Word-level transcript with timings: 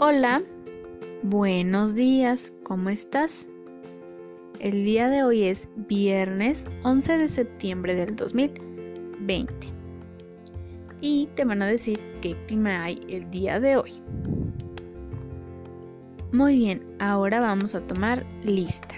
Hola, 0.00 0.44
buenos 1.24 1.96
días, 1.96 2.52
¿cómo 2.62 2.88
estás? 2.88 3.48
El 4.60 4.84
día 4.84 5.08
de 5.08 5.24
hoy 5.24 5.42
es 5.42 5.66
viernes 5.74 6.66
11 6.84 7.18
de 7.18 7.28
septiembre 7.28 7.96
del 7.96 8.14
2020 8.14 9.52
y 11.00 11.28
te 11.34 11.44
van 11.44 11.62
a 11.62 11.66
decir 11.66 11.98
qué 12.22 12.36
clima 12.46 12.84
hay 12.84 13.04
el 13.08 13.28
día 13.32 13.58
de 13.58 13.76
hoy. 13.76 13.94
Muy 16.30 16.54
bien, 16.54 16.80
ahora 17.00 17.40
vamos 17.40 17.74
a 17.74 17.84
tomar 17.84 18.24
lista. 18.44 18.94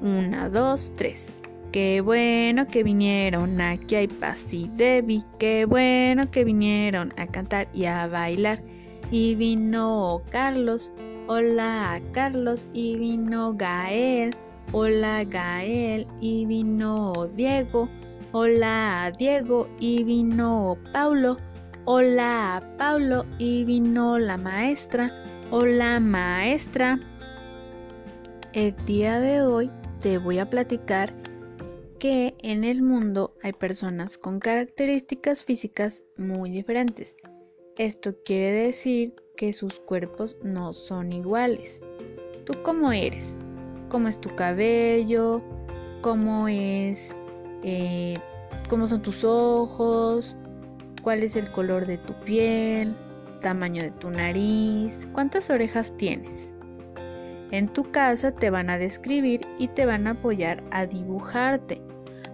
Una, 0.00 0.48
dos, 0.48 0.90
tres. 0.96 1.30
Qué 1.70 2.00
bueno 2.00 2.66
que 2.66 2.82
vinieron, 2.82 3.60
aquí 3.60 3.94
hay 3.94 4.08
Paz 4.08 4.52
y 4.52 4.68
Debbie. 4.74 5.22
Qué 5.38 5.66
bueno 5.66 6.32
que 6.32 6.42
vinieron 6.42 7.14
a 7.16 7.28
cantar 7.28 7.68
y 7.72 7.84
a 7.84 8.08
bailar. 8.08 8.60
Y 9.10 9.34
vino 9.36 10.22
Carlos, 10.30 10.90
hola 11.28 12.00
Carlos. 12.12 12.68
Y 12.74 12.96
vino 12.98 13.54
Gael, 13.54 14.34
hola 14.72 15.24
Gael. 15.24 16.06
Y 16.20 16.44
vino 16.44 17.26
Diego, 17.34 17.88
hola 18.32 19.10
Diego. 19.18 19.66
Y 19.80 20.04
vino 20.04 20.76
Paulo, 20.92 21.38
hola 21.86 22.62
Paulo. 22.76 23.24
Y 23.38 23.64
vino 23.64 24.18
la 24.18 24.36
maestra, 24.36 25.10
hola 25.50 26.00
maestra. 26.00 27.00
El 28.52 28.76
día 28.84 29.20
de 29.20 29.40
hoy 29.40 29.70
te 30.00 30.18
voy 30.18 30.38
a 30.38 30.50
platicar 30.50 31.14
que 31.98 32.36
en 32.42 32.62
el 32.62 32.82
mundo 32.82 33.34
hay 33.42 33.54
personas 33.54 34.18
con 34.18 34.38
características 34.38 35.44
físicas 35.44 36.02
muy 36.18 36.50
diferentes. 36.50 37.16
Esto 37.78 38.12
quiere 38.24 38.50
decir 38.64 39.14
que 39.36 39.52
sus 39.52 39.78
cuerpos 39.78 40.36
no 40.42 40.72
son 40.72 41.12
iguales. 41.12 41.80
¿Tú 42.44 42.54
cómo 42.64 42.90
eres? 42.90 43.38
¿Cómo 43.88 44.08
es 44.08 44.20
tu 44.20 44.34
cabello? 44.34 45.40
¿Cómo 46.00 46.48
es... 46.48 47.14
Eh, 47.62 48.18
¿Cómo 48.68 48.88
son 48.88 49.00
tus 49.02 49.22
ojos? 49.22 50.34
¿Cuál 51.02 51.22
es 51.22 51.36
el 51.36 51.52
color 51.52 51.86
de 51.86 51.98
tu 51.98 52.14
piel? 52.24 52.96
¿Tamaño 53.42 53.84
de 53.84 53.92
tu 53.92 54.10
nariz? 54.10 55.06
¿Cuántas 55.12 55.48
orejas 55.48 55.96
tienes? 55.96 56.50
En 57.52 57.68
tu 57.68 57.92
casa 57.92 58.32
te 58.32 58.50
van 58.50 58.70
a 58.70 58.78
describir 58.78 59.42
y 59.56 59.68
te 59.68 59.86
van 59.86 60.08
a 60.08 60.10
apoyar 60.10 60.64
a 60.72 60.84
dibujarte. 60.84 61.80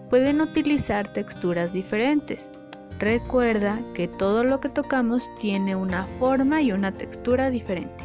Pueden 0.08 0.40
utilizar 0.40 1.12
texturas 1.12 1.70
diferentes. 1.70 2.50
Recuerda 2.98 3.80
que 3.92 4.06
todo 4.06 4.44
lo 4.44 4.60
que 4.60 4.68
tocamos 4.68 5.30
tiene 5.38 5.74
una 5.74 6.06
forma 6.18 6.62
y 6.62 6.72
una 6.72 6.92
textura 6.92 7.50
diferente. 7.50 8.04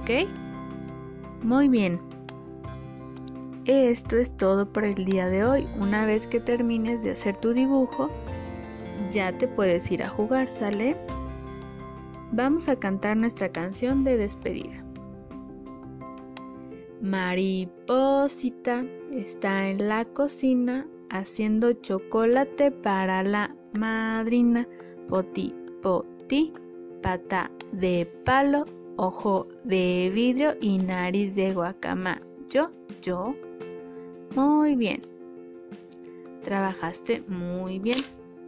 ¿Ok? 0.00 0.28
Muy 1.42 1.68
bien. 1.68 2.00
Esto 3.64 4.16
es 4.16 4.30
todo 4.36 4.72
por 4.72 4.84
el 4.84 5.04
día 5.04 5.26
de 5.26 5.44
hoy. 5.44 5.66
Una 5.78 6.06
vez 6.06 6.28
que 6.28 6.38
termines 6.38 7.02
de 7.02 7.10
hacer 7.10 7.36
tu 7.36 7.52
dibujo, 7.52 8.10
ya 9.10 9.32
te 9.32 9.48
puedes 9.48 9.90
ir 9.90 10.04
a 10.04 10.08
jugar, 10.08 10.48
¿sale? 10.48 10.96
Vamos 12.30 12.68
a 12.68 12.76
cantar 12.76 13.16
nuestra 13.16 13.48
canción 13.50 14.04
de 14.04 14.16
despedida. 14.16 14.84
Mariposita 17.00 18.84
está 19.12 19.68
en 19.68 19.88
la 19.88 20.04
cocina 20.04 20.86
haciendo 21.18 21.72
chocolate 21.72 22.70
para 22.70 23.22
la 23.22 23.54
madrina. 23.72 24.66
Poti, 25.08 25.54
poti, 25.82 26.52
pata 27.02 27.50
de 27.72 28.06
palo, 28.24 28.64
ojo 28.96 29.46
de 29.64 30.10
vidrio 30.14 30.56
y 30.60 30.78
nariz 30.78 31.34
de 31.34 31.52
guacama. 31.52 32.20
Yo, 32.50 32.70
yo. 33.02 33.34
Muy 34.34 34.74
bien. 34.74 35.02
Trabajaste 36.42 37.22
muy 37.28 37.78
bien. 37.78 37.98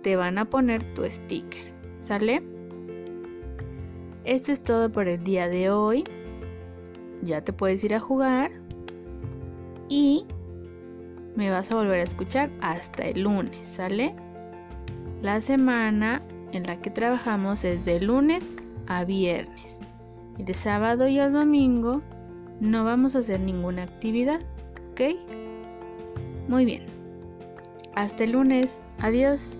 Te 0.03 0.17
van 0.17 0.39
a 0.39 0.45
poner 0.45 0.83
tu 0.95 1.05
sticker. 1.05 1.73
¿Sale? 2.03 2.43
Esto 4.25 4.53
es 4.53 4.63
todo 4.63 4.91
por 4.91 5.09
el 5.09 5.23
día 5.25 5.49
de 5.49 5.71
hoy 5.71 6.05
ya 7.23 7.43
te 7.43 7.53
puedes 7.53 7.83
ir 7.85 7.95
a 7.95 8.01
jugar 8.01 8.51
y 9.89 10.27
me 11.39 11.51
vas 11.51 11.71
a 11.71 11.77
volver 11.77 12.01
a 12.01 12.03
escuchar 12.03 12.51
hasta 12.63 13.05
el 13.05 13.23
lunes, 13.23 13.65
¿sale? 13.65 14.13
La 15.23 15.41
semana 15.41 16.21
en 16.51 16.65
la 16.65 16.81
que 16.81 16.91
trabajamos 16.91 17.63
es 17.63 17.85
de 17.85 18.01
lunes 18.01 18.57
a 18.89 19.05
viernes. 19.05 19.79
El 20.37 20.53
sábado 20.57 21.07
y 21.07 21.21
el 21.21 21.33
domingo 21.33 22.03
no 22.59 22.83
vamos 22.83 23.15
a 23.15 23.21
hacer 23.21 23.39
ninguna 23.39 23.85
actividad, 23.85 24.41
¿ok? 24.91 25.01
Muy 26.49 26.65
bien. 26.65 26.87
Hasta 27.95 28.25
el 28.25 28.33
lunes. 28.33 28.83
Adiós. 28.99 29.55